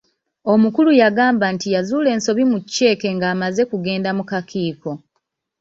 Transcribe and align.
Omukulu 0.53 0.91
yagamba 1.01 1.45
nti 1.55 1.67
yazuula 1.75 2.09
ensobi 2.15 2.43
mu 2.51 2.57
cceeke 2.63 3.07
ng'amaze 3.15 3.61
kugenda 3.71 4.09
mu 4.17 4.23
kakiiko. 4.29 4.91